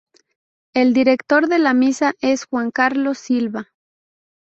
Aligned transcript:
El 0.73 0.93
director 0.95 1.47
de 1.47 1.59
la 1.59 1.75
misma 1.75 2.13
es 2.21 2.45
Juan 2.45 2.71
Carlos 2.71 3.19
Silva. 3.19 3.69